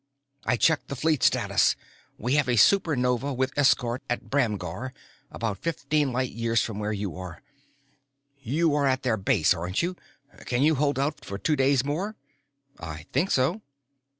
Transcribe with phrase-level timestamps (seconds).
[0.45, 1.75] "I checked the Fleet units.
[2.17, 4.93] We have a Supernova with escort at Bramgar,
[5.29, 7.43] about fifteen light years from where you are.
[8.39, 9.95] You are at their base, aren't you?
[10.45, 12.15] Can you hold out for two days more?"
[12.79, 13.61] "I think so."